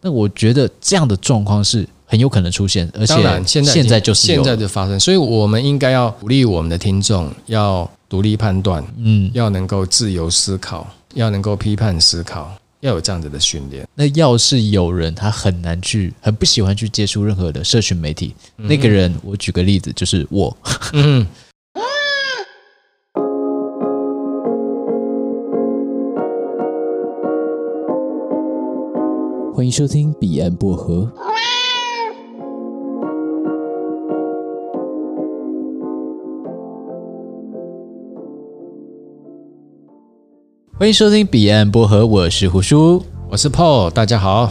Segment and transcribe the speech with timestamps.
[0.00, 3.14] 那我觉得这样的状况是很有可能出现，而且
[3.46, 13.86] 现在现在就是现在就发生，所以我们应该要鼓励我们的听众要独立判断，嗯，要能够自由思考，要能够批判思考，要有这样子的训练。
[13.94, 20.56] 那要是有人他很难去，很不喜欢去接触任何的社群媒体，嗯、那个人，我举个例子，就是我，
[20.94, 21.26] 嗯。
[29.60, 31.06] 欢迎收听彼岸薄荷。
[40.78, 44.50] 欢迎收听彼岸薄荷，我是胡叔，我是 Paul，大家好。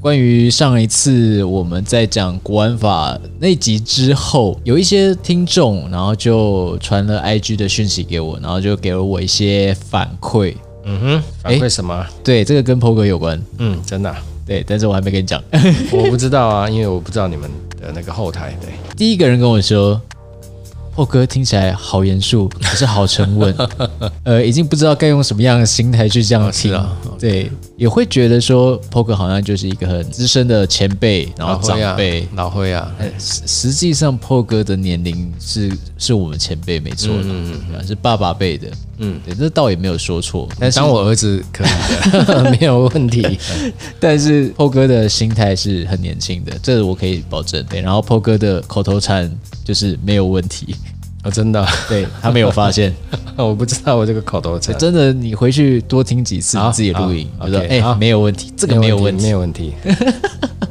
[0.00, 10.54] 关于上一次我们在讲国安法那集之后，有一些听众，然后就传了 IG 的讯息给我，然后就给了我一些反馈。
[10.86, 12.06] 嗯哼，反馈什么？
[12.24, 13.38] 对，这个跟 Paul 哥有关。
[13.58, 14.16] 嗯，真的啊。
[14.50, 15.40] 对，但是我还没跟你讲，
[15.92, 17.48] 我不知道啊，因为我不知道你们
[17.80, 18.52] 的那个后台。
[18.60, 20.00] 对，第一个人跟我说。
[20.92, 23.54] 破哥听起来好严肃，可是好沉稳，
[24.24, 26.76] 呃，已经不知道该用什么样的心态去这样听
[27.18, 32.92] 对，也会觉得说破哥好像就是一个很资深的前辈，然后长辈，老灰啊。
[33.18, 38.68] 实实际上破哥的年龄是是我们前辈没错的，嗯嗯，是爸爸辈的，
[39.02, 40.48] 嗯，对，这倒也没有说错。
[40.58, 41.68] 但是当我儿子可以
[42.26, 43.38] 的，没有问题。
[43.98, 47.64] 但是破哥的心态是很年轻的，这个我可以保证。
[47.64, 49.30] 对，然后破哥的口头禅
[49.64, 50.76] 就是没有问题。
[51.22, 52.94] 哦，真的，对他没有发现，
[53.36, 54.76] 我不知道我这个口头禅。
[54.78, 59.74] 真的，你回去多听几次自己录音，我说哎，没有问题，这个没有问题，没有问题。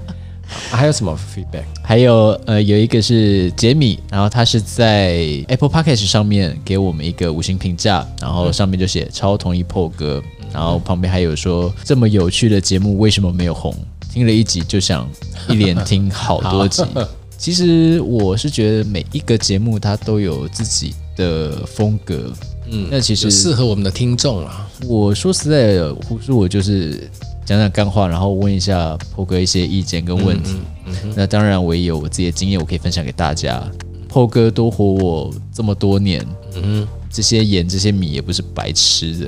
[0.71, 1.63] 还有什么 feedback？
[1.83, 13.75] 还有呃，有一个是杰米，然后他是在 Apple Podcast 上面给我们一个五星评价，然后上面就写超同意破哥，然后旁边还有说这么有趣的节目为什么没有红？
[14.11, 15.07] 听了一集就想
[15.49, 16.83] 一连听好多集。
[17.37, 22.33] 其实我是觉得每一个节目它都有自己的风格，
[22.69, 24.67] 嗯，那其实适合我们的听众啊。
[24.85, 27.09] 我说实在的，胡说我就是
[27.49, 30.57] 讲讲干话，然后问一下破哥一些意见跟问题。
[30.85, 33.59] 嗯嗯、那当然我也有我自己的经验，我可以分享给大家。
[34.07, 36.23] 破哥多活我这么多年，
[36.61, 39.27] 嗯，这些盐这些米也不是白吃的。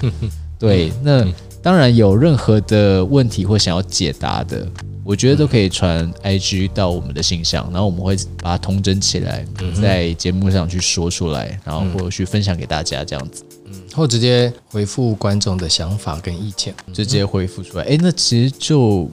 [0.58, 1.22] 对，那
[1.62, 4.66] 当然有任何的问题或想要解答的。
[5.08, 9.42] 我觉得都可以传 IG 到我们的信箱，然后我们会把它通整起来，
[9.80, 17.84] 在节目上去说出来，然后或者去分享给大家这样子，嗯，或直接回复观众的想法跟意见，直接回复出来。
[17.84, 19.10] 诶，那其实就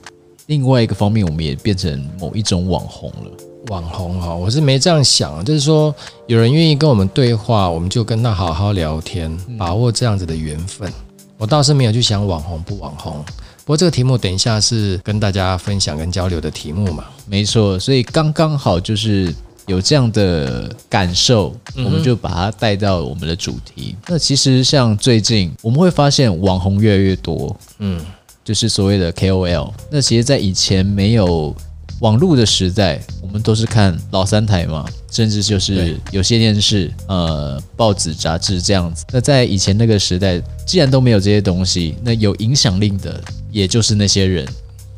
[0.48, 3.30] 另外一个方面，我们也变成某一种网红了。
[3.68, 5.94] 网红哈，我是没这样想，就是说
[6.26, 10.92] 有人愿意跟我们对话，我们就跟他好好聊天，把握这样子的缘分。
[11.38, 13.24] 我倒是没有去想网红不网红。
[13.66, 17.04] 不过这个题目等一下是跟大家分享跟交流的题目嘛？
[17.26, 19.34] 没错，所以刚刚好就是
[19.66, 23.96] 有这样的感受，嗯、我们就把它带到我们的主题。
[24.06, 28.00] 那其实像最近我们会发现网红越来越多，嗯，
[28.44, 29.72] 就是所谓的 KOL。
[29.90, 31.52] 那其实，在以前没有
[32.00, 39.04] 网络的时代，我们都是看老三台嘛，甚至就是有些电视、呃报纸、杂志这样子。
[39.12, 43.20] 那在以前那个时代，既然都没有这些东西，那有影响力的。
[43.52, 44.44] 也就是那些人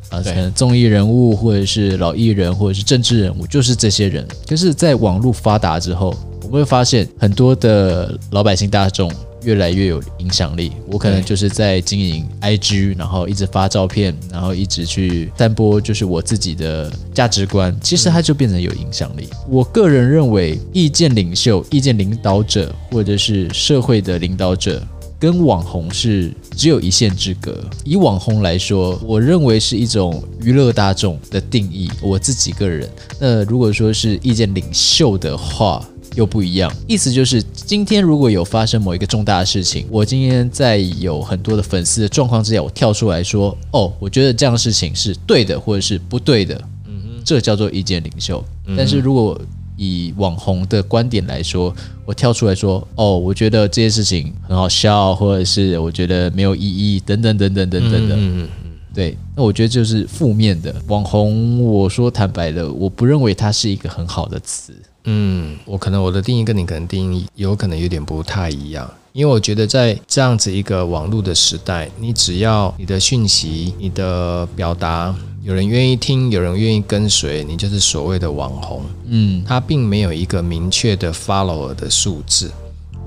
[0.09, 4.27] 啊，可能综艺人物，或者是老艺人，或者是政治人物，就是这些人。
[4.43, 9.09] 就是在网络发达之后，我们会发现很多的老百姓大众
[9.43, 10.71] 越来越有影响力。
[10.87, 17.75] 我可能就是在经营 IG，然后一直发照片，然后一直去散播，就是我自己的价值观。
[17.81, 19.27] 其实它就变成有影响力。
[19.47, 24.81] 我个人认为，意见领袖、意见领导者，或者是社会的领导者。
[25.21, 27.53] 跟网红是只有一线之隔。
[27.83, 31.91] 以网红来说，我认为是一种娱乐大众的定义。
[32.01, 32.89] 我自己个人，
[33.19, 36.71] 那如果说是意见领袖的话，又不一样。
[36.87, 46.55] 意思就是，今天如果有发生某一个重大的事情，我今天在有很多的粉丝的状况之下，我跳出来说：“哦，我觉得这样的事情是对的，或者是不对的。”
[46.87, 48.43] 嗯哼，这叫做意见领袖。
[48.77, 49.39] 但是如果
[49.77, 51.73] 以网红的观点来说，
[52.05, 58.15] 我跳出来说，哦，我觉得这些事情很好笑，或者是我觉得没有意义，等等等等等等的。
[58.15, 61.63] 嗯嗯嗯，对，那我觉得就是负面的网红。
[61.63, 64.73] 我说坦白的，我不认为它是一个很好的词。
[65.05, 75.15] 嗯，我可能我的定义跟你可能定义有可能有点不太一样，因为我觉得在这样子一个网络的时代，你只要你的讯息、你的表达。
[75.41, 78.83] 有人愿意听，有人愿意跟随，你就是所谓的网红。
[79.05, 82.51] 嗯，他并没有一个明确的 follower 的数字。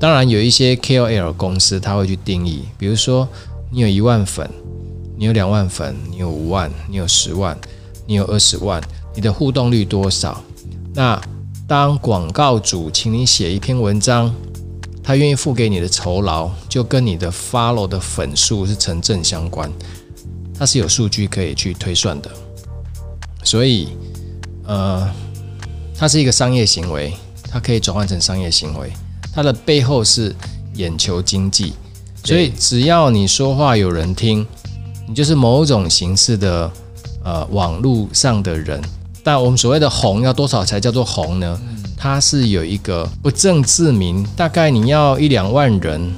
[0.01, 3.29] 当然，有一些 KOL 公司他会去定义，比如说
[3.71, 4.49] 你有一万粉，
[5.17, 7.57] 你有两万粉，你有五万，你有十万，
[8.07, 8.83] 你有二十万，
[9.15, 10.43] 你的互动率多少？
[10.95, 11.21] 那
[11.73, 14.31] 当广告主请你写一篇文章，
[15.03, 19.73] 他愿意付给你的酬劳，就跟你的 follow 的粉数是成正相关，
[20.59, 22.31] 它是有数据可以去推算的。
[23.43, 23.89] 所以，
[24.67, 25.11] 呃，
[25.97, 27.15] 它是一个商业行为，
[27.51, 28.93] 它可以转换成商业行为，
[29.35, 30.37] 它的背后是
[30.75, 31.73] 眼球经济。
[32.23, 34.47] 所以，只要你说话有人听，
[35.09, 36.71] 你就是某种形式的
[37.25, 38.79] 呃网络上的人。
[39.23, 41.61] 但我们所谓的红要多少才叫做红呢？
[41.97, 46.13] 它是有一个不正自明，大概你要一两万人，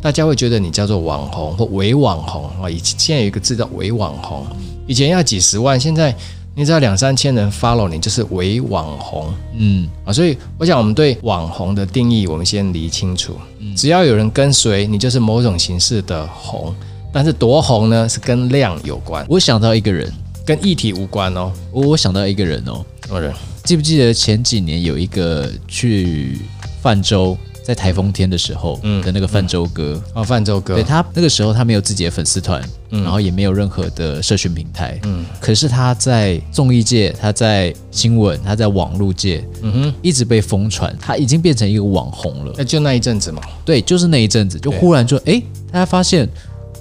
[0.00, 2.70] 大家会觉得你叫做网红或伪网红啊。
[2.70, 4.46] 以前现在有一个字叫伪网红，
[4.86, 6.14] 以前要几十万，现在
[6.54, 9.34] 你只要两三千人 follow 你就是伪网红。
[9.56, 13.34] 嗯啊，所以我想我们对网红的定义，我们先理清楚。
[13.74, 16.72] 只要有人跟随你，就是某种形式的红。
[17.14, 18.08] 但是多红呢？
[18.08, 19.26] 是跟量有关。
[19.28, 20.10] 我想到一个人，
[20.44, 21.52] 跟议题无关哦。
[21.70, 23.32] 我想到一个人哦，什么人？
[23.64, 26.38] 记不记得前几年有一个去
[26.82, 30.02] 泛舟，在台风天的时候的那个泛舟哥？
[30.14, 30.74] 哦，泛舟哥。
[30.74, 32.60] 对，他那个时候他没有自己的粉丝团，
[32.90, 34.98] 嗯、然后也没有任何的社群平台。
[35.04, 35.24] 嗯。
[35.40, 40.92] 可是他在综艺界，他在新闻，他在网络界，嗯哼，一直被疯传。
[41.00, 42.52] 他已经变成一个网红了。
[42.58, 43.40] 那就那一阵子嘛。
[43.64, 45.40] 对，就是那一阵子，就忽然就哎，
[45.70, 46.28] 大家发现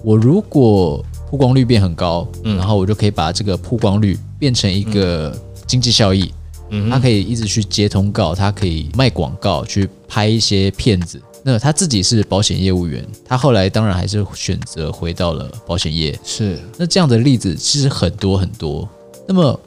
[0.04, 5.34] 我如果曝光率变很高，嗯，然后我就可以把这个曝光率变成一个
[5.66, 6.30] 经济效益。
[6.72, 11.22] 嗯，他可以一直去接通告，他可以卖广告，去拍一些片子。
[11.42, 16.20] 那他自己是保险业务员，他后来当然还是选择回到了保险业。
[16.22, 18.88] 是，那这样的例子其实很多很多。
[19.26, 19.58] 那么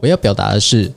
[0.00, 0.90] 我要表达的是，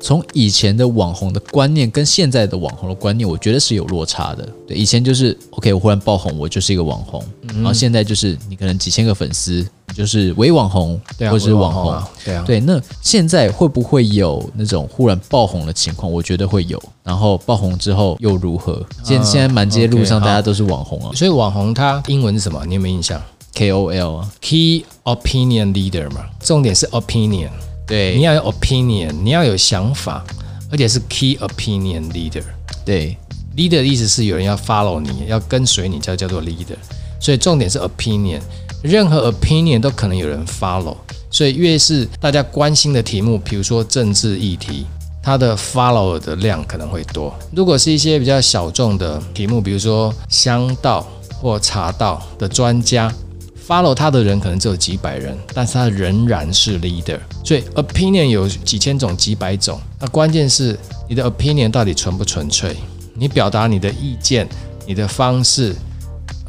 [0.00, 4.48] 从以前的网红的观念跟现在的网红的观念，我觉得是有落差的。
[4.66, 7.24] 对，以前就是 OK，我忽然爆红，我就是一个网红。
[7.42, 9.66] 嗯，然后现在就是你可能几千个粉丝。
[9.96, 12.60] 就是伪网红，或者是网红，对啊，对。
[12.60, 16.12] 那现在会不会有那种忽然爆红的情况？
[16.12, 16.80] 我觉得会有。
[17.02, 18.80] 然后爆红之后又如何？
[19.02, 21.10] 现现在满街路上大家都是网红啊。
[21.16, 22.64] 所以网红它英文是什么？
[22.66, 23.20] 你有没有印象
[23.54, 26.26] ？KOL 啊，Key Opinion Leader 嘛。
[26.38, 27.50] 重点是 opinion，
[27.88, 30.22] 对，你要有 opinion，你要有想法，
[30.70, 32.42] 而且是 Key Opinion Leader。
[32.84, 33.16] 对
[33.56, 36.76] ，Leader 的意思是有人要 follow 你，要跟随你，叫叫做 Leader。
[37.18, 38.40] 所以重点是 opinion。
[38.82, 40.96] 任何 opinion 都可能有人 follow，
[41.30, 44.86] 所以越是大家关心的题目，比如说政治议题，
[45.20, 47.34] 它的 follow 的量可能会多。
[47.50, 51.04] 如果是一些比较小众的题目，比如说香道
[51.40, 53.12] 或茶道的专家
[53.68, 57.18] ，follow 他的人可能只有几百人，但是他仍然是 leader。
[57.44, 60.76] 所以 opinion 有几千种、几百种，那关键是
[61.06, 62.74] 你的 opinion 到底纯不纯粹？
[63.14, 64.48] 你表达你的意见，
[64.86, 65.74] 你的方式。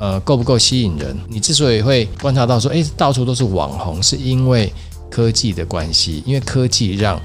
[0.01, 1.13] 呃，够不够吸引人？
[1.27, 4.71] 你之所以会观察到说，诶，到处都是网红，是因为
[5.09, 7.21] 科技的关系，因为科技让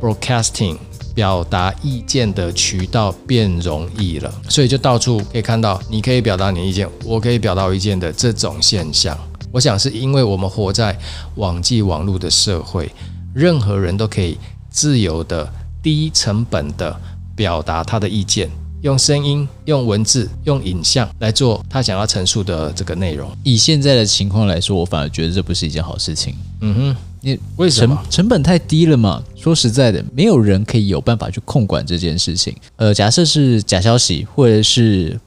[0.00, 0.76] broadcasting
[1.14, 9.16] 表达意见的渠道变容易了，所以就到处可以看到，你可以表达你意见，我可以表达我意见的这种现象。
[9.52, 10.98] 我想是因为我们活在
[11.36, 12.90] 网际网络的社会，
[13.34, 14.36] 任何人都可以
[14.70, 15.50] 自由的、
[15.82, 16.94] 低成本的
[17.34, 18.50] 表达他的意见。
[18.82, 23.28] 用声音、用文字、用影像来做他想要陈述的这个内容。
[23.42, 26.32] 以现在的情况来说，我反而觉得这不是一件好事情。
[26.60, 27.96] 嗯哼，你为什么？
[28.04, 29.20] 成成本太低了嘛。
[29.34, 32.54] 说实在的，没有人可以有办法去控管这件事情。
[32.76, 35.18] 呃，假设是假消息或者是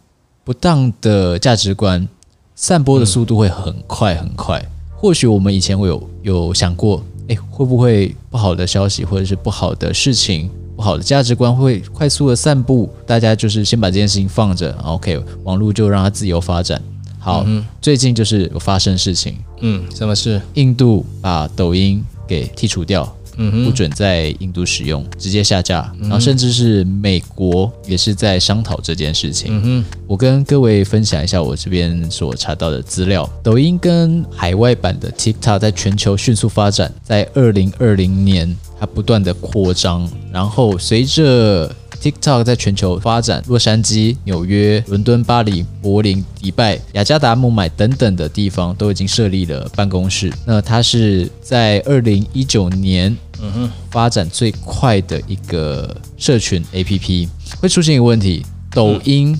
[0.46, 2.07] 不当的价值观，
[2.55, 4.60] 散播的速度会很快很快。
[4.60, 10.50] 嗯、或许我们以前会有有想过，诶，会不会不好的消息或者是不好的事情？
[10.75, 16.81] 不好的价值观会快速的散布，大家就是先把这件事情放着，OK，网络就让它自由发展。
[17.20, 20.41] 好，嗯、最近就是有发生事情，嗯，什么事？
[20.55, 29.59] 印度把抖音给剔除掉，嗯，不准在印度使用，直接下架，然后甚至是美国也是在商讨这件事情。
[29.63, 38.55] 嗯，我跟各位分享一下我这边所查到的资料，抖音跟海外版的 TikTok 在全球迅速发展，在二零二零年。
[38.79, 41.71] 它不断的扩张，然后随着
[42.01, 50.34] TikTok 在全球发展，洛杉矶、纽约、伦敦、巴黎、柏林、迪拜、雅加达、孟买等等的地方都已经设立了办公室。
[50.46, 57.29] 那它是在二零一九年，嗯哼，发展最快的一个社群 APP。
[57.60, 59.39] 会出现一个问题：抖音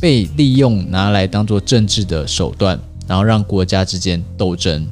[0.00, 4.84] 被利用拿来当做政治的手段，然后让国家之间斗争。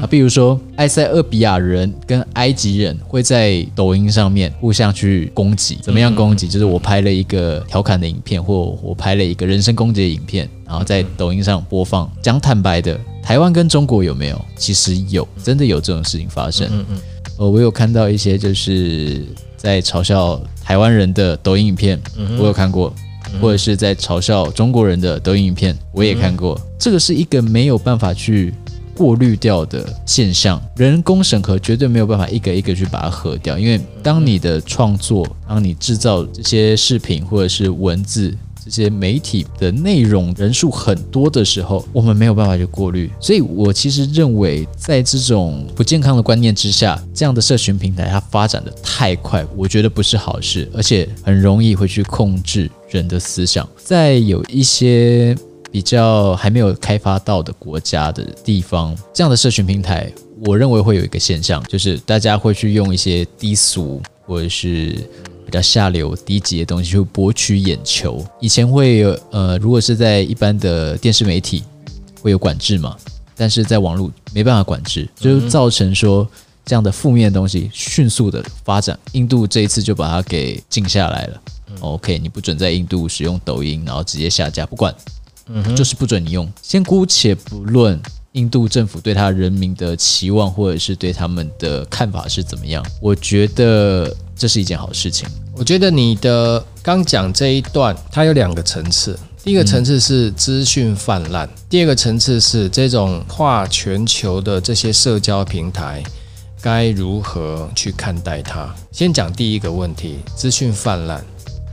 [0.00, 6.48] 啊，比如说埃塞俄比亚人跟埃及人会在抖音上面互相去攻击，怎么样攻击？
[6.48, 12.10] 就是我拍了一个调侃的影片，或我拍了一个人身攻击的影片，然后在抖音上播放。
[12.22, 14.44] 讲坦白的，台湾跟中国有没有？
[14.56, 16.68] 其实有，真的有这种事情发生。
[16.70, 16.98] 嗯嗯，
[17.38, 19.24] 呃，我有看到一些就是
[19.56, 22.00] 在嘲笑台湾人的抖音影片，
[22.38, 22.92] 我有看过。
[23.40, 26.60] 或者是在嘲笑中国人的抖音影片，我也看过。
[26.78, 28.54] 这个是一个没有办法去
[28.94, 33.58] 过滤掉的现象，人工审核绝对没有办法一个一个去把它核掉。
[33.58, 38.34] 因为当你的创作，当你制造这些视频或者是文字。
[38.66, 53.68] 这些媒体的内容人数很多的时候，我们没有办法去过滤，所以我其实认为，在这种不健康的观念之下，这样的社群平台它发展的太快，我觉得不是好事，而且很容易会去控制人的思想。
[53.76, 55.36] 在有一些
[55.74, 60.08] 比较还没有开发到的国家的地方，这样的社群平台，
[60.46, 64.96] 我认为会有一个现象，就是大家会去用一些低俗或者是。
[65.46, 68.24] 比较下流、低级的东西，去博取眼球。
[68.40, 71.62] 以前会有，呃，如果是在一般的电视媒体
[72.22, 72.96] 会有管制嘛，
[73.36, 76.26] 但是在网络没办法管制，就造成说
[76.64, 78.98] 这样的负面的东西迅速的发展。
[79.12, 81.40] 印度这一次就把它给禁下来了。
[81.80, 84.92] OK，你不准在印度使用抖音，然后直接下架，不管，
[85.76, 86.50] 就是不准你用。
[86.62, 88.00] 先姑且不论。
[88.34, 92.84] 印度政府对他人民的期望，或者是对他们的看法是怎么样？
[93.00, 95.28] 我觉得这是一件好事情。
[95.54, 99.16] 我觉得你的刚讲这一段，它有两个层次。
[99.44, 106.02] 第一个层次是资讯泛滥，第二个层次是这种跨全球的这些社交平台
[106.60, 108.74] 该如何去看待它。
[108.90, 111.24] 先讲第一个问题，资讯泛滥。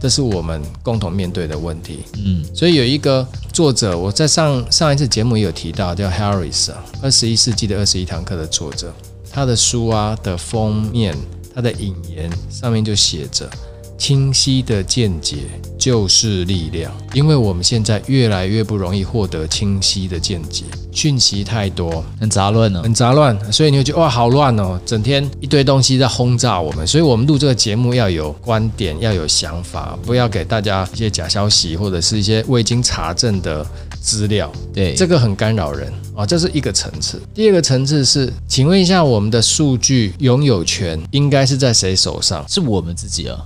[0.01, 1.99] 这是我们共同面对的问题。
[2.17, 8.91] 嗯，所以有一个作者，我在上上一次节目也有提到，叫 Harris 啊，二十一世纪的二十一堂课的作者，
[9.31, 11.15] 他的书啊的封面，
[11.53, 13.47] 他的引言上面就写着。
[14.01, 15.37] 清晰的见解
[15.77, 33.63] 就是力量，因为我们现在越来越不容易获得清晰的见解，讯息太多，很杂乱哦，很杂乱，所以你会觉得哇，好乱哦，整天一堆东西在轰炸我们，所以我们录这个节目要有观点，要有想法，不要给大家一些假消息或者是一些未经查证的
[34.01, 37.21] 资料，对，这个很干扰人啊，这是一个层次。
[37.35, 42.43] 第二个层次是，请问一下，我们的数据拥有权应该是在谁手上？
[42.49, 43.37] 是我们自己啊。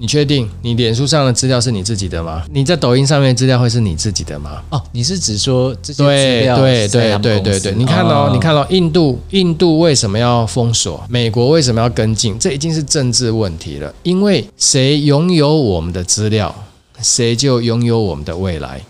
[0.00, 2.44] 你确定你脸书上的资料是你自己的吗？
[2.52, 4.62] 你在抖音上面资料会是你自己的吗？
[4.70, 6.56] 哦，你是指说这些资料？
[6.56, 11.04] 对对对对对对，你看哦，你看哦，印度印度为什么要封锁？
[11.08, 12.38] 美国为什么要跟进？
[12.38, 13.92] 这已经是政治问题了。
[14.04, 16.54] 因为谁拥有我们的资料，
[17.02, 18.80] 谁就拥有我们的未来。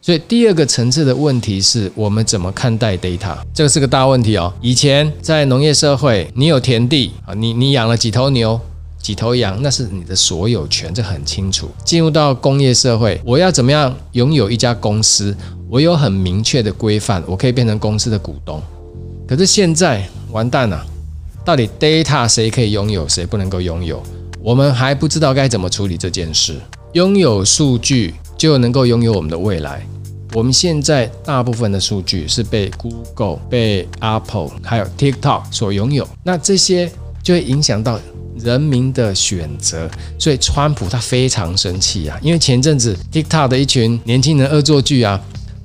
[0.00, 3.36] 所以第二个层次的问题是我们怎么看待 data？
[3.52, 4.50] 这个是个大问题哦。
[4.62, 8.58] 以前在农业社会，你有田地啊，你你养了几头牛？
[9.02, 11.68] 几头羊，那是你的所有权，这很清楚。
[11.84, 15.36] 进入到工业社会，我要怎么样拥有一家公司？
[15.68, 18.62] 我有很明确的规范，我可以变成公司的股东。
[19.26, 20.86] 可是现在完蛋了，
[21.44, 24.00] 到底 data 谁可以拥有，谁不能够拥有？
[24.40, 26.60] 我们还不知道该怎么处理这件事。
[26.92, 29.84] 拥有数据就能够拥有我们的未来。
[30.34, 36.88] 我们现在大部分的数据是被 Google、被 Apple 还有 TikTok 所拥有，那这些
[37.20, 37.98] 就会影响到。
[38.44, 45.20] 人民的选择，所以川普他非常生气啊，因为前阵子 TikTok 的一群年轻人恶作剧啊，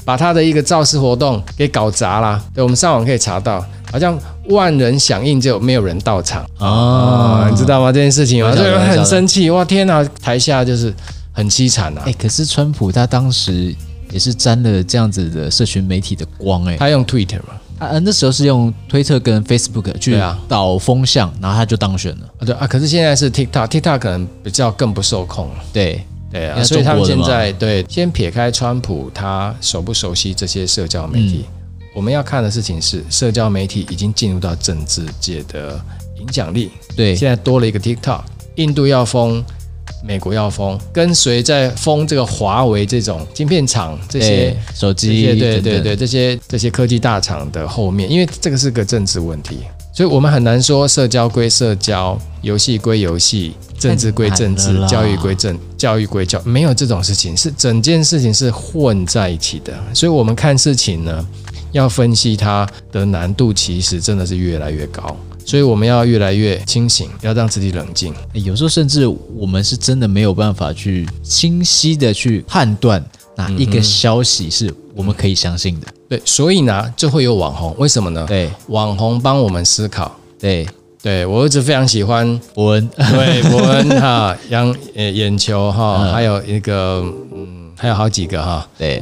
[0.06, 2.42] 把他的一个造势活动给搞砸了。
[2.54, 4.18] 对，我们上网可以查到，好像
[4.50, 7.92] 万人响应就没有人到场啊、哦，你知道吗？
[7.92, 9.50] 这件事情啊，所以很生气。
[9.50, 10.94] 哇，天哪，台下就是
[11.34, 12.04] 很凄惨啊。
[12.06, 13.76] 哎，可是川普他当时
[14.12, 17.57] 也是沾了这样子的社群媒体的光，哎，他用 Twitter 嘛。
[17.80, 22.28] 啊，那时候是用推特跟 Facebook 去导风向，然后他就当选了。
[22.40, 25.50] 啊，对啊，可是现在是 TikTok，TikTok 可能比较更不受控。
[25.72, 31.46] 对对啊，所以他们现在对，先撇开川普他熟不熟悉这些社交媒体，
[31.80, 35.80] 嗯，我们要看的事情是社交媒体已经进入到政治界的
[36.20, 36.72] 影响力。
[36.96, 38.22] 对，现在多了一个 TikTok，
[38.56, 39.44] 印度要封。
[40.08, 49.58] 美国要封，跟随在封这个华为这种晶片厂，这些手机，对对对，这些这些科技大厂的后面，因为这个是个政治问题，
[49.94, 61.28] 所以我们很难说社交归社交，游戏归游戏，政治归政治，教育归政，教育归教，没有这种事情，是整件事情是混在一起的，所以我们看事情呢，
[61.74, 65.18] 要分析它的难度，其实真的是越来越高。
[65.48, 68.14] 所以我们要越来越清醒，要让自己冷静。
[68.34, 73.02] 有时候甚至我们是真的没有办法去清晰的去判断
[73.38, 75.88] 哪一个消息是我们可以相信的。
[76.10, 77.74] 对，所以呢，就会有网红。
[77.78, 78.26] 为什么呢？
[78.28, 80.14] 对，网红帮我们思考。
[80.38, 80.68] 对，
[81.02, 89.02] 对我一直非常喜欢伯恩，对 伯恩哈，让呃眼球哈，嗯、还有一个嗯，还有好几个哈，对。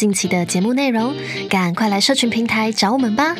[0.00, 1.14] 近期的节目内容，
[1.50, 3.36] 赶快来社群平台找我们吧。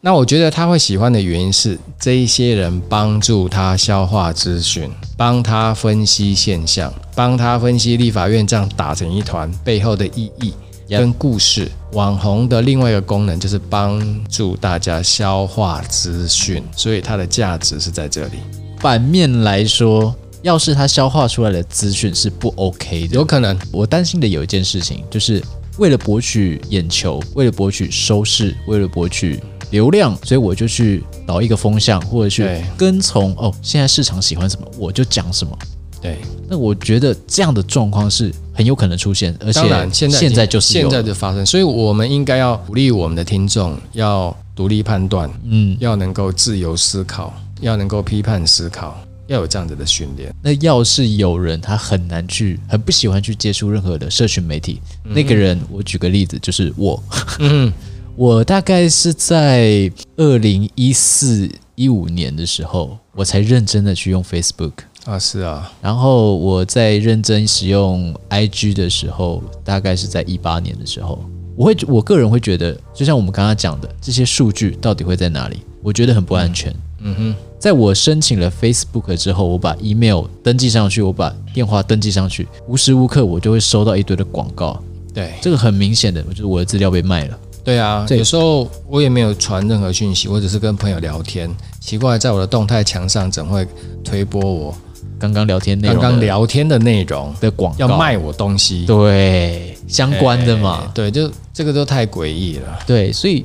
[0.00, 10.52] 那我觉得他会喜欢的原因是，这一些人帮助他消化资讯，帮他分析现象，帮他分析立法院这样打成一团背后的意义
[10.88, 11.70] 跟故事。
[11.92, 18.38] 网红的另外一个功能就是帮助大家消化资讯，所以它的价值是在这里。
[18.80, 20.12] 反面来说。
[20.42, 23.56] 要是他消化出来的资讯是不 OK 的，有可能。
[23.70, 25.42] 我担心的有一件事情，就是
[25.78, 29.38] 为了博取眼球，为了博取收视，为了博取
[29.70, 35.56] 流量，所以我就去导一个风向，或者去跟从哦，现在市场喜欢什么，我就讲什么。
[36.02, 36.16] 对，
[36.48, 39.60] 那我觉得这样的状况是很有可能出现，而且
[39.92, 48.98] 现在现在就是现在就发生，所以我们应该要鼓励我们的听众要独立判断，嗯，要能够自由思考，要能够批判思考。
[49.30, 50.34] 要有这样子的训练。
[50.42, 57.00] 那要是有人他很难去，很不喜欢去接触任何的社群媒体，嗯、那个人，我举个例子，就是我。
[57.38, 57.72] 嗯，
[58.16, 64.72] 我大概是在二零一四一五年的时候，我才认真的去用 Facebook
[65.04, 65.72] 啊，是啊。
[65.80, 75.58] 然后我在认真使用 IG 的时候，大概是在一八年的时候，我会我个人会觉得，就像我们刚刚讲的，这些数据到底会在哪里？
[75.82, 76.70] 我觉得很不安全。
[76.72, 77.34] 嗯，嗯哼。
[77.58, 84.82] 在我申请了 Facebook 之后，我把 email 登记上去，我把电话登记上去，无时无刻我就会收到一堆的广告。
[85.12, 87.38] 对，这个很明显的，就是我的资料被卖了。
[87.62, 91.50] 对啊，对，有时候我也没有传任何讯息，我只是跟朋友聊天。
[91.80, 93.68] 奇怪，在我的动态墙上怎会
[94.02, 94.74] 推播我
[95.18, 96.00] 刚刚聊天内容？
[96.00, 98.86] 刚刚聊天的内容的广告要卖我东西？
[98.86, 100.90] 对，相关的嘛。
[100.94, 102.78] 对，就这个都太诡异了。
[102.86, 103.44] 对，所以。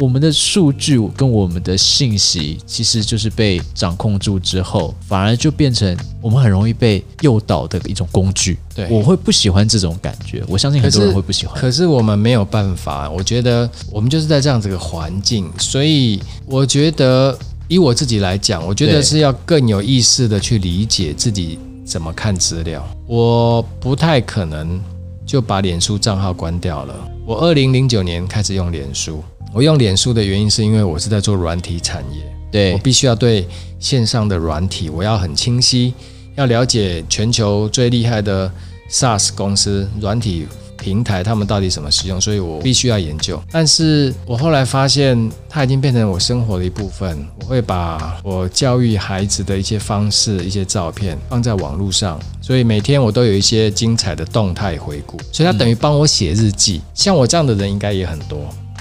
[0.00, 8.56] 我们的数据跟我们的信息，其实就是被掌控住之后，反而就变成我们很容易被诱导的一种工具。
[8.74, 11.60] 对，我会不喜欢这种感觉，我相信很多人会不喜欢。
[11.60, 22.86] 可是，我们没有办法，我觉得我们就是在这样子的环境，所以我觉得以我自己来讲，我觉得是要更有意识的去理解自己怎么看资料。
[23.06, 24.80] 我不太可能
[25.26, 26.94] 就把脸书账号关掉了。
[27.26, 29.22] 我二零零九年开始用脸书。
[29.52, 33.46] 我用脸书的原因是因为我是在做软体产业，对，我必须要对
[33.78, 35.94] 线上的软体我要很清晰，
[36.36, 38.50] 要了解全球最厉害的
[38.90, 40.46] SaaS 公司软体
[40.78, 43.42] 平台他们到底怎么使用，所以我必须要研究。
[43.50, 56.80] 但是我后来发现它已经变成我生活的一部分，我会把我教育孩子的一些方式、一些照片放在网络上，所以每天我都有一些精彩的动态回顾，所以它等于帮我写日记。
[56.94, 58.38] 像我这样的人应该也很多。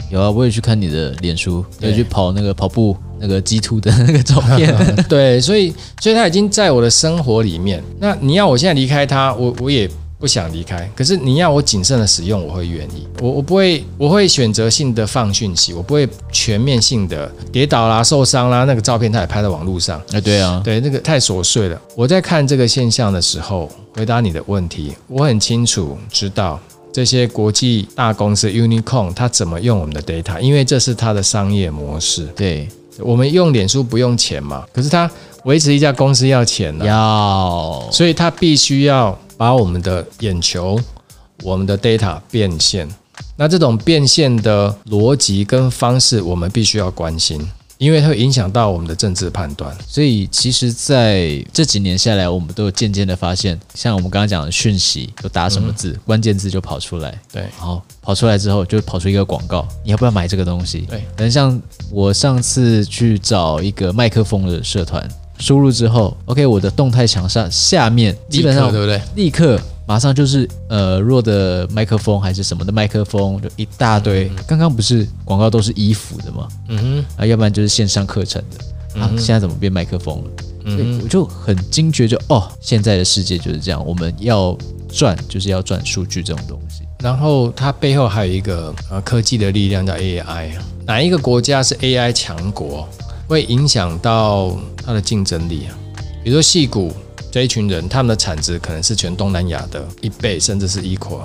[0.10, 4.74] 有啊，我也去看你的脸书，有去跑那个跑步那个 G two 的那个照片。
[5.10, 7.84] 对，所以所以他已经在我的生活里面。
[8.00, 10.90] 那你要我现在离开他，我我也不想离开。
[10.96, 13.06] 可是你要我谨慎的使用，我会愿意。
[13.22, 20.02] 我我不会，我会选择性的放讯息，我不会全面性的跌倒啦、受伤啦，那个照片他也拍在网络上。
[20.14, 21.80] 哎，对啊，对，那个太琐碎了。
[21.96, 26.60] 我在看这个现象的时候，回答你的问题，我很清楚知道。
[26.98, 30.40] 这些国际大公司 Unicorn，它怎么用我们的 data？
[30.40, 32.26] 因为这是它的商业模式。
[32.36, 35.08] 对，我们用脸书不用钱嘛，可是它
[35.44, 40.80] 维持一家公司要钱呢，要，所以它必须要把我们的眼球、
[41.44, 42.90] 我们的 data 变现。
[43.36, 47.48] 那这种变现的逻辑跟方式，我们必须要关心。
[47.78, 57.14] 因为它会影响到我们的政治判断，所以其实在这几年下来，我们都有渐渐的发现，像我们刚刚讲的讯息，就打什么字，嗯、关键字就跑出来。
[57.32, 60.88] 对，然后，跑出来之后就跑出一个广告，你要不要买这个东西？
[60.90, 61.62] 对，等像
[61.92, 69.02] 我上次去找一个麦克风的社团，输入之后，OK，我的动态墙上下面基本上对不对？
[69.16, 69.60] 立刻。
[69.88, 74.30] 马上就是呃弱的麦克风还是什么的麦克风，就一大堆。
[74.46, 76.48] 刚刚不是广告都是衣服的吗？
[76.68, 80.30] 嗯哼，啊，要不然就是线上课程的啊，现在怎么变麦克风了？
[80.66, 84.58] 所以我就很惊觉就，就哦，现在的世界就是这样，我们要
[84.90, 86.84] 赚就是要赚数据这种东西。
[87.00, 90.52] 然后它背后还有一个呃科技的力量叫 AI，
[90.86, 92.86] 哪一个国家是 AI 强国，
[93.28, 95.78] 会影响到它的竞争力啊？
[96.24, 96.92] 比如说矽谷
[97.32, 101.20] 这一群人，他们的产值可能是全东南亚的一倍，甚至是 equal。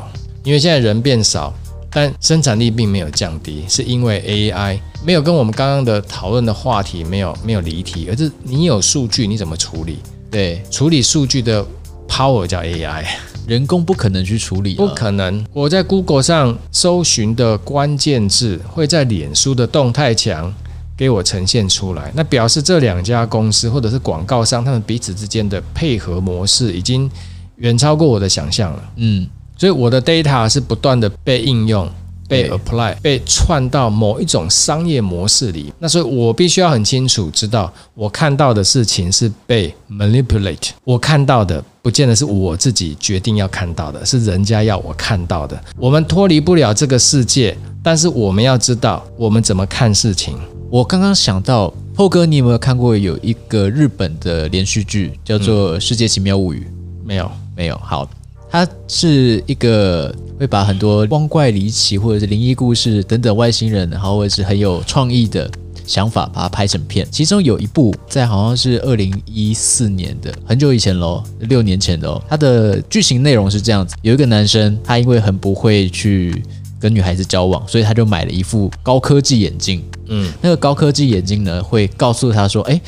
[0.44, 1.54] 因为现在人变少，
[1.90, 9.98] 但生产力并没有降低，是因为 AI 没有跟我们刚刚的讨论的话题没有没有离题，而是你有数据你怎么处理？
[10.30, 11.64] 对，处理数据的
[12.08, 13.04] power 叫 AI。
[13.46, 15.44] 人工不可能去处理，不可能。
[15.52, 20.54] 我在 Google 上搜寻的关键字，会在脸书的动态墙
[21.02, 22.12] 给我呈现出来。
[22.14, 27.10] 那表示这两家公司或者是广告商，他们彼此之间的配合模式已经
[27.56, 28.92] 远超过我的想象了。
[28.94, 31.90] 嗯，所以我的 data 是不断的被应用。
[32.32, 45.62] 被 apply 被串到某一种商业模式里，那所以我必须要很清楚知道，我看到的事情是被 manipulate，我看到的不见得是我自己决定要看到的，是人家要我看到的。
[45.76, 50.36] 我们脱离不了这个世界，但是我们要知道我们怎么看事情。
[50.70, 56.60] 我刚刚想到，Paul 哥，你有没有看过有一个日本的连续剧叫做《世界奇妙物语》？
[56.62, 57.78] 嗯，没有，没有。
[57.84, 58.08] 好。
[58.52, 65.50] 它是一个会把很多光怪离奇或者是灵异故事等等外星人，然后或者是很有创意的
[65.86, 67.08] 想法，把它拍成片。
[67.10, 72.22] 其中有一部在好像是二零一四年的，很久以前喽，六年前的哦。
[72.28, 76.44] 它的剧情内容是这样子：有一个男生，他因为很不会去
[76.78, 79.82] 跟女孩子交往，所以他就买了一副高科技眼镜。
[80.08, 82.78] 嗯，那个高科技眼镜呢，会告诉他说：“哎。”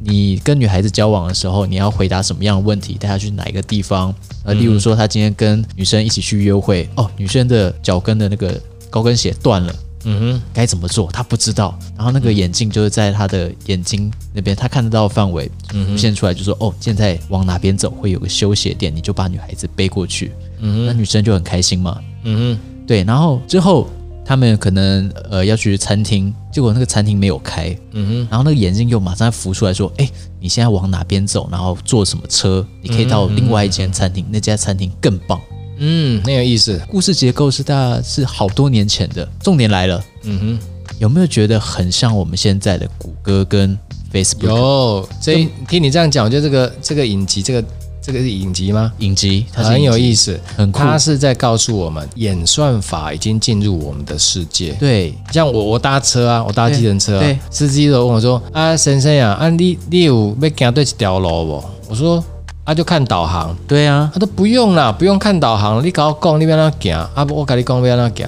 [0.00, 2.94] 你跟女孩子交往的时候，你要回答什么样的问题？
[2.94, 4.14] 带她去哪一个地方？
[4.44, 11.10] 呃，例如说，她今天跟女生一起去约会，哦，女生的脚跟的那个高跟鞋断了，嗯哼，该怎么做？
[11.10, 11.76] 他不知道。
[11.96, 23.02] 然后那个眼镜就是在他的眼睛那边，他看得到范围，嗯，现出来就说，哦，现在往哪边走会有个休鞋店，你就把女孩子背过去，嗯哼，那女生就很开心嘛，嗯哼，对。
[23.02, 23.88] 然后之后。
[24.28, 30.06] 他们可能呃要去餐厅，结果那个餐厅没有开，嗯哼，然后那个眼镜又马上浮出来说，哎，
[30.38, 31.48] 你现在往哪边走？
[31.50, 32.62] 然后坐什么车？
[32.82, 35.40] 你可以到另外一间餐厅，那家餐厅更棒，
[35.78, 36.78] 嗯，很有意思。
[36.90, 40.58] 故事结构是大概是好多年前的，重点来了，嗯哼，
[40.98, 43.78] 有没有觉得很像我们现在的谷歌跟
[44.12, 44.44] Facebook？
[44.44, 47.66] 有，所以听你这样讲，我觉得这个这个影集这个。
[48.08, 48.90] 这个是影集吗？
[49.00, 50.78] 影集，它是很有意思，很酷。
[50.78, 54.72] 它是在告诉我们，演算法已经进入我们的世界。
[54.80, 62.24] 对，像我，我搭车啊，我搭计程车啊，司机都问我说：“啊，先生呀，啊，你你有要行对一条路不？”我说
[62.64, 67.26] ：“啊，就看导航。”对啊，他都不用啦，不用看导航，你跟我讲你要哪行啊？
[67.28, 68.26] 我跟你讲要哪行。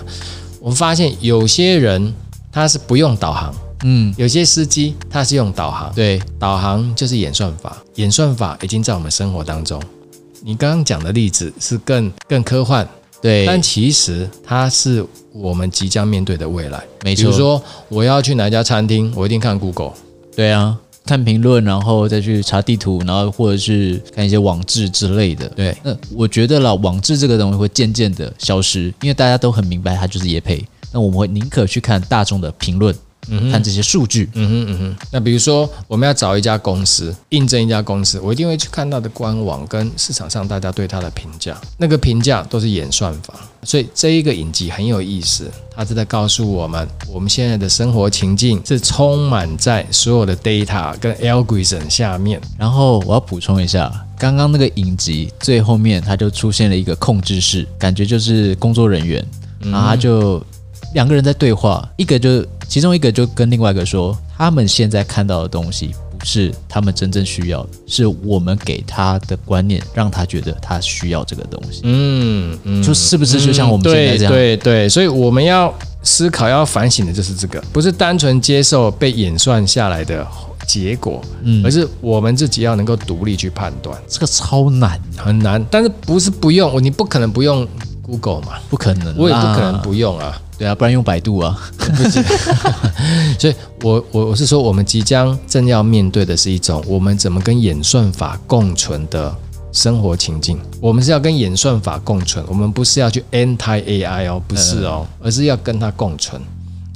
[0.60, 2.12] 我发现有些人
[2.52, 3.50] 他是不用导航。
[3.84, 9.82] 嗯，有些司机他是用导航，对，导航就是演算法，演算法已经在我们生活当中。
[10.42, 12.86] 你刚刚讲的例子是更更科幻，
[13.20, 16.82] 对，但其实它是我们即将面对的未来。
[17.04, 19.92] 没错，比如说我要去哪一家餐厅，我一定看 Google，
[20.34, 25.46] 对啊，看评论，然后再去查地图，然后或者是看一些网志之类的。
[25.50, 30.64] 对，那我觉得啦，网志这个东西会渐渐的消失，因为大家都很明白它就是叶配。
[30.92, 32.94] 那我们会宁可去看大众的评论。
[33.28, 35.06] 嗯，看这些数据，嗯哼嗯哼。
[35.12, 43.35] 那比如说，我们要找一家公司，印证一家公司，我一定会去看它的官网跟市场上大家对它的评价，那个评价都是演算法。
[43.62, 52.40] 所以这一个影集很有意思，它是在告诉我们，我们现在的生活情境是充满在所有的 data 跟 algorithm 下面。
[52.59, 59.22] 然后我要补充一下，刚刚那个影集最后面，它就出现了一个控制室，感觉就是工作人员，
[59.61, 60.42] 然后他就
[60.94, 62.44] 两个人在对话，一个就。
[62.70, 71.81] 其中一个就跟另外一个说，他们现在看到的东西不是他们真正需要的，是我们给他的观念，让他觉得他需要这个东西。
[71.83, 74.33] 嗯嗯，就是不是就像我们现在这样？
[74.33, 75.74] 对对对，所以我们要
[76.05, 80.24] 思考、要反省的就是这个，不是单纯接受被演算下来的
[80.64, 84.00] 结果，嗯，而是我们自己要能够独立去判断。
[84.07, 86.81] 这个超难，很难，但是不是不用？
[86.81, 87.66] 你不可能不用
[88.00, 88.61] Google 嘛？
[88.68, 90.40] 不可能，我也不可能不用啊。
[90.61, 91.59] 对啊，不然用百度啊。
[93.40, 99.35] 所以我我我是说，我们即将正要面对的是一种我们怎么跟演算法共存的
[99.73, 100.59] 生活情境。
[100.79, 106.38] 我们是要跟演算法共存，我们不是要去 anti AI 哦，不是哦，而是要跟它共存，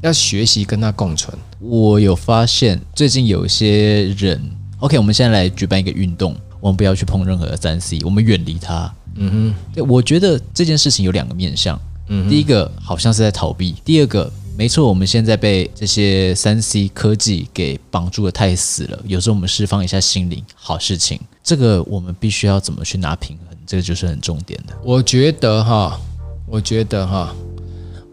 [0.02, 1.34] 要学习跟它共存。
[1.58, 4.38] 我有发现最近有些人
[4.80, 8.92] ，OK，我们现在来举办一个运动，我们不要去碰任何的三 C，我们远离它。
[9.16, 11.80] 嗯哼，对，我觉得这件事情有两个面向。
[12.08, 18.98] 嗯，第一个好像是在逃避，第二个没错，我们现在被这些三 C 科技给绑住的太死了。
[19.06, 24.74] 有时候我们释放一下心灵，好事情，这个我们必须要怎么去拿平衡，这个就是很重点的。
[24.84, 26.00] 我觉得哈，
[26.46, 27.34] 我觉得哈，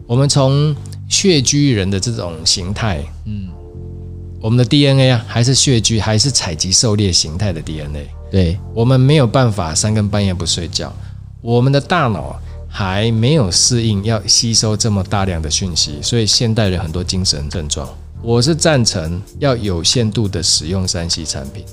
[0.06, 0.74] 我们从
[1.08, 3.48] 穴居人的这种形态，嗯，
[4.40, 8.08] 我们的 DNA 啊，还是穴居，还是采集狩猎形态的 DNA。
[8.30, 10.92] 对，我们没有办法三更半夜不睡觉，
[11.40, 12.40] 我们的大脑
[12.74, 17.86] 还没有适应要吸收这么大量的讯息，所以现代人很多精神症状。
[18.22, 21.64] 我是赞成要有限度的使用三 C 产品，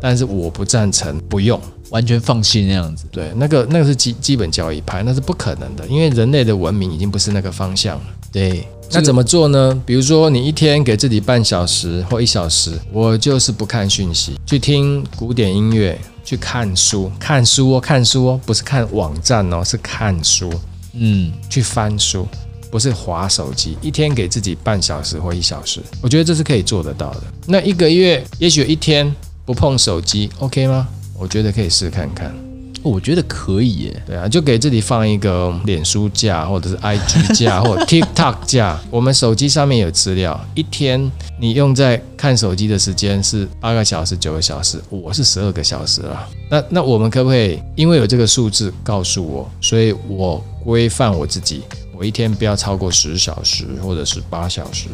[0.00, 1.60] 但是我不赞成不用，
[1.90, 3.04] 完全放弃那样子。
[3.12, 8.04] 对，那个那个是基基本教义派，那是不可能的，因为人类的文明已经不是那个方向了。
[8.32, 8.66] 对。
[8.92, 9.80] 那怎么做呢？
[9.86, 20.52] 比如说，你一天给自己半小时或一小时，我就是不看讯息，去听古典音乐，去看书，看书哦，看书哦，不是看网站哦，是看书。
[20.92, 22.26] 嗯，去翻书，
[22.70, 23.78] 不是划手机。
[23.80, 27.22] 一天给自己半小时或一小时，我觉得这是可以做得到的。
[27.46, 30.88] 那一个月，也许一天不碰手机，OK 吗？
[31.16, 32.34] 我觉得可以试看看。
[32.82, 38.80] 我觉得可以耶，对啊，就给自己放一个脸书架，或者是 IG 架， 或者 TikTok 架。
[38.90, 46.28] 我们手机上面有资料，一天你用在看手机的时间是八个小时、九个小时，我是十二个小时了。
[46.50, 51.62] 那那我们可不可以因为有这个数字告诉我，所以我规范我自己，
[51.96, 54.88] 我一天不要超过十小时或者是八小时？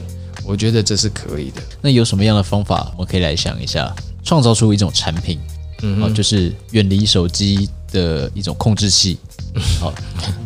[0.45, 1.63] 我觉得这是可以的。
[1.81, 5.39] 那有什么样的方法，我们可以来想一下，创造出一种产品？
[5.83, 9.19] 嗯，好，就是远离手机的一种控制器。
[9.81, 9.93] 好，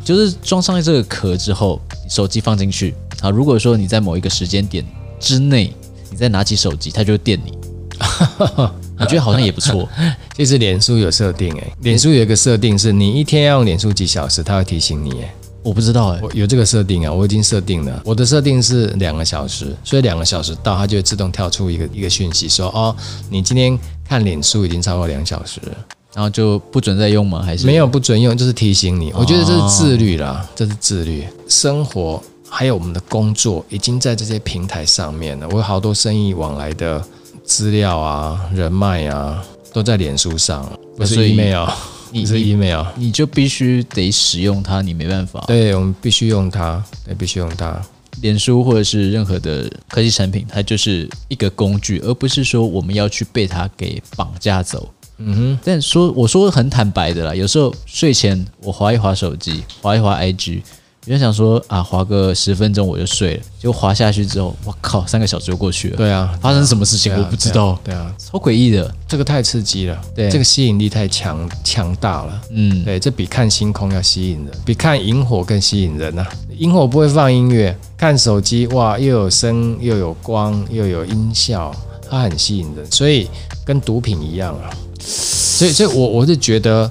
[0.04, 2.94] 就是装上这个壳之后，手机放进去。
[3.20, 4.84] 好，如果说你在某一个时间点
[5.18, 5.74] 之内，
[6.10, 7.58] 你再拿起手机，它就会电你。
[9.00, 9.88] 我觉得好像也不错。
[10.36, 15.34] 其实脸书有设定，哎，脸书有一个设定是，你一天要用脸书几小时，它会提醒你，哎。
[15.62, 18.00] 我不知道哎、欸，我有这个设定啊，我已经设定了。
[18.02, 22.96] 我的设定是两个小时，所以两个小时到，它就会自动跳出一个一个讯息，说哦，
[23.28, 25.76] 你今天看脸书已经超过两小时了，
[26.14, 27.42] 然后就不准再用吗？
[27.42, 29.12] 还是没有不准用，就是提醒你。
[29.14, 31.24] 我觉得这是自律啦，这是自律。
[31.48, 35.48] 生活还有我们的工作已经在这些平台上面了。
[35.50, 37.02] 我有好多生意往来的
[37.44, 39.42] 资料啊、人脉啊，
[39.72, 41.68] 都在脸书上，不是 email。
[42.12, 45.44] 你是 email，你就必须得使用它，你没办法。
[45.46, 47.80] 对，我们必须用它，对，必须用它。
[48.20, 54.88] 脸书或者是任何的科技产品，它就是一个工具，而不是说我们要去被它给绑架走。
[55.20, 55.58] 嗯哼。
[55.64, 60.62] 但说我说很坦白的啦，有时候睡前我划一划手机，划一划 IG。
[61.06, 65.96] 你就想说啊，划个十分钟我就睡了，结果滑下去之后，我靠，三个小时就过去了。
[65.96, 67.76] 对啊，发生什么事情我不知道。
[67.82, 69.98] 对啊，超诡异的，这个太刺激了。
[70.14, 72.42] 对，这个吸引力太强强大了。
[72.50, 76.28] 嗯，对，这比看星空要吸引人，比看萤火更吸引人呐、啊。
[76.58, 81.74] 萤火不会放音乐，看手机哇，又有声又有光又有音效，
[82.10, 83.26] 它很吸引人，所以
[83.64, 84.68] 跟毒品一样啊。
[85.00, 86.90] 所以，所以我我是觉得。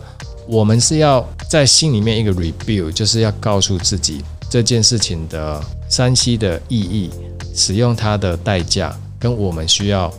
[0.52, 7.12] 我们是要在心里面一个 review，就是要告诉自己这件事情的 3C 的意义、
[7.54, 10.12] 使用它的代价，跟我们需要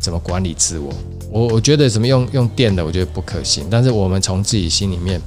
[0.00, 0.92] 怎么管理自我。
[1.30, 3.68] 我我觉得怎么用用电的，我觉得不可行。
[3.70, 5.22] 但是我们从自己心里面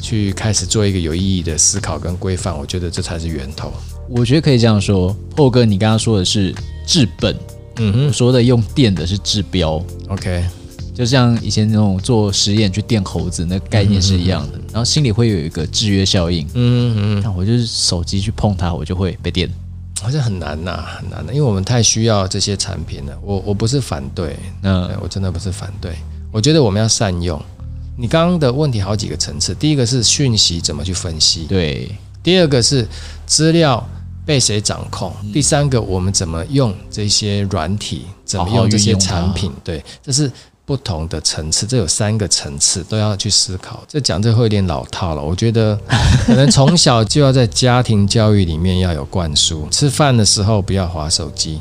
[0.00, 3.72] 去开始做一个有意义的思考跟规范，我觉得这才是源头。
[4.08, 6.54] 我觉得可以这样说，破哥，你刚刚说的是
[6.86, 7.36] 治本，
[7.78, 10.44] 嗯哼，我说的用电的是治标，OK。
[10.96, 14.56] 就像以前那种做实验去电猴子，那概念是一样的。
[14.56, 16.46] 嗯、然后心里会有一个制约效应。
[16.54, 17.22] 嗯嗯。
[17.22, 19.46] 那我就是手机去碰它，我就会被电。
[20.00, 23.12] 好像很难呐、啊，很难的，因为我们太需要这些产品了。
[23.22, 25.92] 我我不是反对，那我真的不是反对。
[26.32, 27.38] 我觉得我们要善用。
[27.98, 31.90] 你刚刚的问题好几个层次，第一个是讯息怎么去分析，对；
[32.22, 32.88] 第二个是
[33.26, 33.86] 资料
[34.24, 40.30] 被谁掌控，嗯、第三个我们怎么用这些软体，怎么用这些产品，好好对，这是。
[40.66, 43.84] 不同的层次，这有三个层次都要去思考。
[43.86, 45.78] 这讲这会有点老套了，我觉得
[46.26, 49.68] 可能从小就要在家庭教育里面要有灌输。
[49.70, 51.60] 吃饭的时候不要划手机，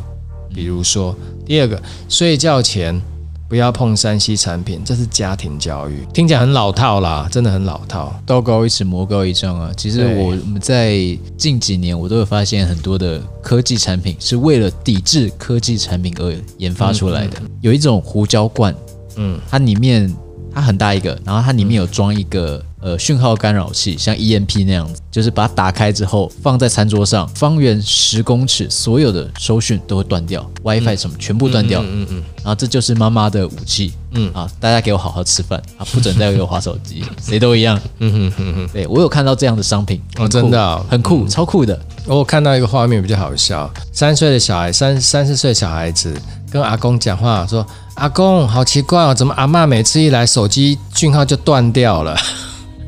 [0.54, 1.16] 比如说
[1.46, 3.00] 第二个，睡觉前
[3.48, 6.04] 不要碰三 C 产品，这是家庭教育。
[6.12, 8.20] 听起来很老套啦，真的很老套。
[8.26, 9.72] 道高一尺，魔高一丈啊！
[9.78, 10.98] 其实我们在
[11.38, 17.40] 近几年，我都有发现很多的科技产品是为了抵制科技产品而研发出来的。
[17.62, 18.76] 有一种胡椒罐。
[19.16, 20.14] 嗯，它里面
[20.54, 31.82] 它很大一个，然后它里面有装一个呃讯号干扰器，像 EMP 那样子，就是把它打开之后放在餐桌上，方圆十公尺所有的收讯都会断掉，WiFi 什么全部断掉。
[31.82, 33.94] 嗯嗯，嗯，嗯，然后这就是妈妈的武器。
[34.18, 37.78] 嗯啊，大家给我好好吃饭啊，不准再给我划手机， 谁都一样。
[38.00, 41.78] 嗯哼哼哼，对我有看到这样的商品哦，真的、哦、很酷，嗯、超酷的。
[42.06, 46.16] 我看到一个画面比较好笑，三岁的小孩，三三四岁小孩子
[46.50, 47.66] 跟阿公讲话说
[47.96, 52.16] ：“阿公，好奇怪哦，怎么阿妈每次一来手机讯号就断掉了？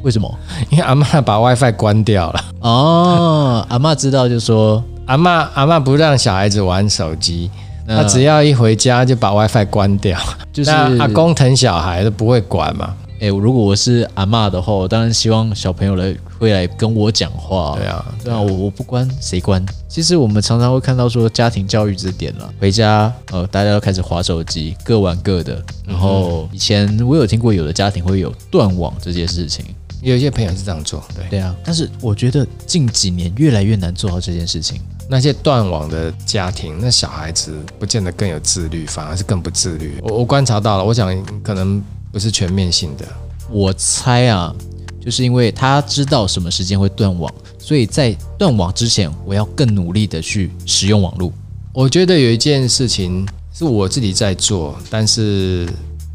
[0.03, 0.29] 为什么？
[0.69, 2.45] 因为阿妈把 WiFi 关掉了。
[2.59, 7.49] 哦，阿妈知道就说阿妈阿妈不让小孩子玩手机。”
[7.87, 10.19] 他只要一回家就把 WiFi 关掉，
[10.51, 12.93] 就是阿公疼小孩都不会管嘛。
[13.19, 17.75] 哎，如果我是阿嬷的话，我当然希望小朋友来会来跟我讲话。
[17.75, 19.63] 对啊，对啊，我我不关谁关？
[19.87, 25.63] 其实我们常常会看到说家庭教育这点了，回家呃大家都开始划手机，各玩各的。
[25.85, 29.65] 然后以前我有听过有的家庭会有断网这件事情，
[30.01, 31.03] 有一些朋友是这样做。
[31.15, 34.79] 对对啊，但是我觉得近几年越来越难做到这件事情。
[35.09, 39.97] 那些断网的家庭，那小孩子不见得更有自律，反而是更不自律。
[40.03, 41.81] 我我观察到了，我想可能
[42.17, 43.05] 不是全面性的。
[43.47, 44.51] 我猜啊，
[44.99, 51.31] 就是因为他知道什么时间会断网，所以在断网之前，我要更努力的去使用网络。
[51.73, 55.69] 我觉得有一件事情是我自己在做，但是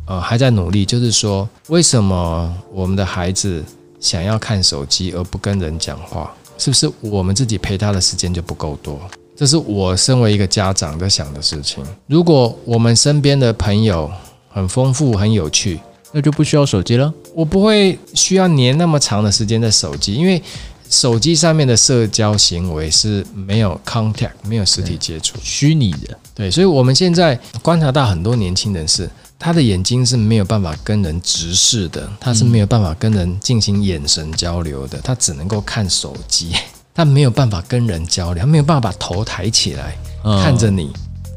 [0.06, 3.64] 呃还在努力，就是说为什么我们的孩子
[4.00, 6.34] 想要看手机而不跟人讲话？
[6.58, 9.00] 是不是我们自己陪他的时间就不够多？
[9.36, 11.84] 这是我身为一个家长在想的事情。
[12.08, 14.10] 如果我们身边的朋友
[14.50, 15.80] 很丰富、很有趣，
[16.12, 17.12] 那就不需要手机了。
[17.34, 20.42] 我不会需要黏那么长的时间在手机，因为
[20.88, 26.18] 手机上面的社交行为是没有 contact、没有实体接触、虚拟的。
[26.34, 29.10] 对，所以我们现在观察到很多年轻人是。
[29.44, 36.52] 他的眼睛是没有办法跟人直视的，他是没有办法跟人进行眼神交流的，他只能够看手机，
[36.94, 40.92] 他没有办法跟人交流，他没有办法把头抬起来看着你，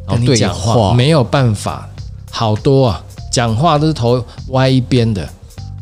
[0.08, 1.90] 跟你讲话，没有办法，
[2.30, 3.04] 好多啊，
[3.36, 5.28] 讲话都是头歪一边的，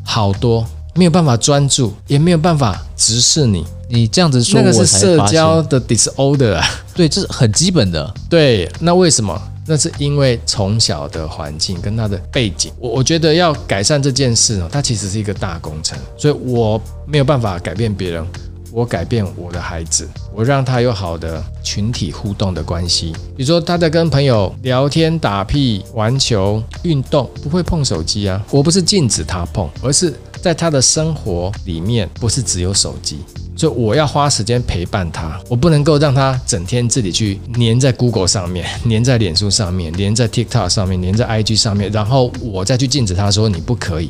[0.03, 9.39] 好多没有办法专注，也没有办法直视你，你这样子说，那个是社交的 disorder 啊， 对，这是很基本的，对，那为什么？
[9.67, 18.25] 那是因为从小的环境跟他的背景，我我觉得要改善这件事呢，它其实是一个大工程，所以我没有办法改变别人，
[18.73, 33.19] 我改变我的孩子，我让他有好的群体互动的关系，比如说他在跟朋友聊天、打屁、玩球、运动，不会碰手机啊，我不是禁止他碰，而是在他的生活里面不是只有手机。
[33.55, 44.09] 所以我要花时间陪伴他，我不能够让他整天自己去黏在 Google 上面， 黏在脸书上面，黏在 TikTok 上面，黏在 IG 上面，然后我再去禁止他说你不可以，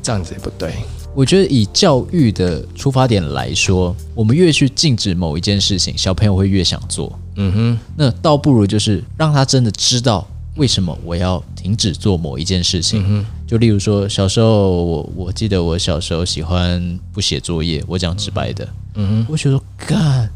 [0.00, 0.72] 这样子也不对。
[1.16, 7.18] 我觉得以教育的出发点来说，我们越去禁止某一件事情，小朋友会越想做。
[7.36, 10.28] 嗯哼，那倒不如就是让他真的知道。
[10.56, 13.02] 为什么我要停止做某一件事情？
[13.06, 20.30] 嗯、就例如说，小时候我我记得我小时候喜欢不写作业，我讲直白的，嗯哼，我觉得干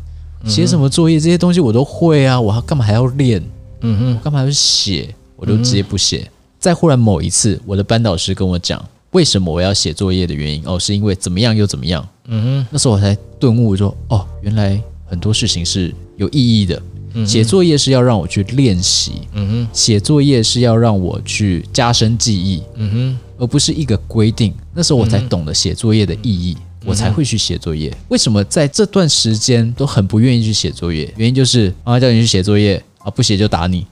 [0.47, 3.43] 写什么作业这些东西我都会啊，我还干嘛还要练？
[3.81, 5.14] 嗯哼，我干嘛要写？
[5.37, 6.19] 我就直接不写。
[6.27, 10.62] 嗯、再忽然某一次，我的班导师跟我讲，为什么我要写作业的原因？
[10.64, 12.07] 哦，是因为怎么样又怎么样？
[12.27, 16.81] 嗯哼，那时候我才顿悟说，哦，原来很多事情是有意义的。
[17.27, 24.55] 写作业是要让我去练习，嗯哼，写作业是要让我去加深记忆，嗯哼，而不是一个规定。
[24.73, 27.92] 那时候我才懂得写作业的意义，我才会去写作业。
[28.11, 31.12] 为什么在这段时间都很不愿意去写作业？
[31.16, 33.85] 原因就是妈妈叫你去写作业啊，不写就打你，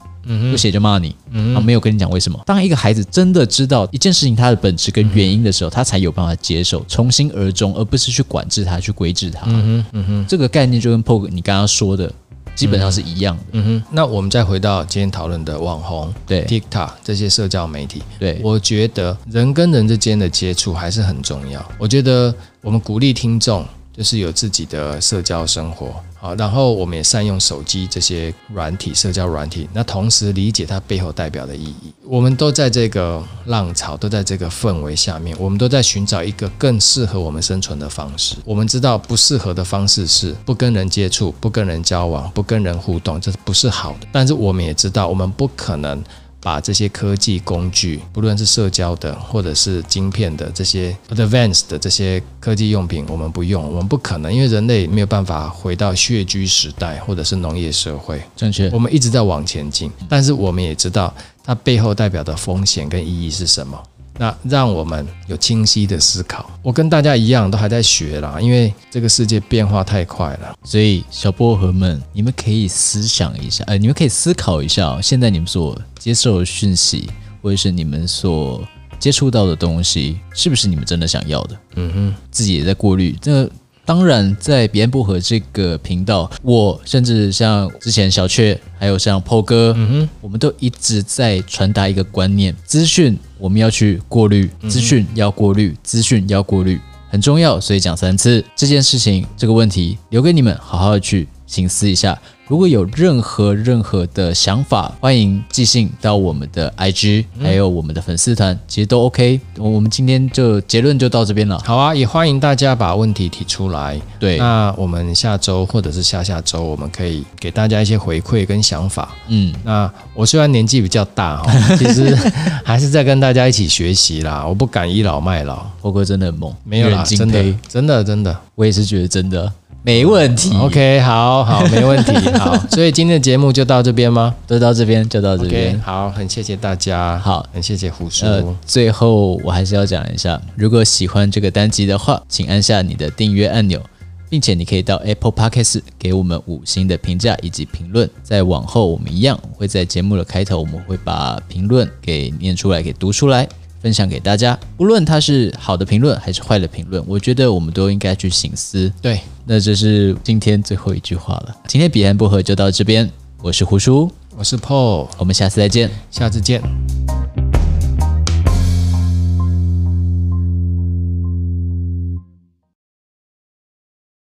[0.50, 2.40] 不写就骂你，嗯哼，啊，没有跟你讲为什么。
[2.44, 9.42] 当一个孩子真的知道一件事情它的本质跟原因的时候，他才有办法接受，从心而终，而不是去管制他，去规制他。
[9.46, 12.12] 嗯哼，嗯哼，这个概念就跟 Poke 你刚刚说的。
[12.54, 13.42] 基本上是一样的。
[13.52, 21.64] 嗯哼，那我们再回到今天讨论的网红，对 TikTok 这些社交媒体，对，我觉得人跟人之间的接触还是很重要。
[21.78, 23.64] 我觉得我们鼓励听众
[23.98, 25.92] 就是有自己的社交生活。
[26.20, 31.92] 好，然后我们也善用手机这些软体、社交软体，那同时理解它背后代表的意义。
[32.04, 38.36] 我们都在这个浪潮，都在这个氛围下面，我们都在寻找一个更适合我们生存的方式。
[38.44, 44.06] 我们知道不适合的方式是不跟人接触、不跟人交往、不跟人互动，这不是好的。
[44.12, 46.00] 但是我们也知道，我们不可能。
[46.40, 58.22] 把这些科技工具，不论是社交的或者是晶片的这些 advanced 的这些科技用品，我们不用，我们不可能，因为人类没有办法回到穴居时代或者是农业社会。
[58.36, 61.12] 正确，我们一直在往前进，但是我们也知道
[61.44, 63.82] 它背后代表的风险跟意义是什么。
[64.18, 66.50] 那让我们有清晰的思考。
[66.62, 70.54] 我跟大家一样，都还在学啦，因为这个世界变化太快了。
[70.64, 77.08] 所以小薄荷们，你们可以思想一下，呃，你们可以思考一下哦，现在你们所接受的讯息，
[77.40, 78.62] 或者是你们所
[78.98, 81.56] 接触到的东西，是不是你们真的想要的？
[81.76, 83.50] 嗯哼，自己也在过滤这个。
[83.88, 96.78] 当然，在彼岸薄荷这个频道，我甚至像之前小雀，还有像 PO 哥，嗯哼，我们都一直在传达一个观念：资讯我们要去过滤，资讯要过滤，资讯要过滤，
[97.08, 97.58] 很重要。
[97.58, 102.20] 所以讲三次这件事情，这个问题留给你们，好好的去请思一下。
[102.48, 109.38] 如果有任何任何的想法，欢迎寄信到我们的 IG，还有我们的粉丝团，其实都 OK。
[109.58, 111.60] 我们今天就结论就到这边了。
[111.62, 114.00] 好啊，也欢迎大家把问题提出来。
[114.18, 119.14] 对，那我们下周或者是下下周，我们可以给大家一些回馈跟想法。
[119.26, 122.14] 嗯，那我虽然年纪比较大哈， 其实
[122.64, 124.46] 还是在跟大家一起学习啦。
[124.46, 129.52] 我不敢倚老卖老，波哥真的很猛，没有啦，真的，真的，真的，我也是觉得真的。
[129.82, 134.34] 没问题，OK，好好， 没问题，好，所以今天的节目就到这边吗？
[134.46, 135.78] 就到这边，就到这边。
[135.78, 138.26] Okay, 好，很谢谢大家，好，很谢谢胡叔。
[138.26, 143.80] 呃，最后我还是要讲一下，如果喜欢这个单集的话，请按下你的订阅按钮，
[144.28, 148.10] 并且你可以到 Apple Podcast 给我们五星的评价以及评论。
[148.22, 153.48] 在往后，我们一样会在节目的开头，我们会把评论给念出来，给读出来。
[153.80, 158.92] 分享给大家，无论它是好的评论还是坏的评论，我觉得我们都应该去醒思。
[159.00, 161.56] 对，那这是今天最后一句话了。
[161.66, 163.08] 今天彼岸不合就到这边，
[163.40, 166.60] 我是胡叔，我是 Paul，我们下次再见，下次见。